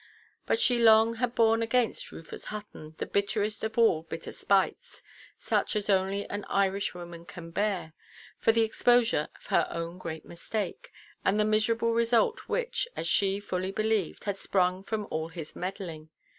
[0.47, 5.03] But she long had borne against Rufus Hutton the bitterest of all bitter spites
[5.37, 7.93] (such as only an Irishwoman can bear),
[8.39, 10.91] for the exposure of her own great mistake,
[11.23, 16.09] and the miserable result which (as she fully believed) had sprung from all his meddling.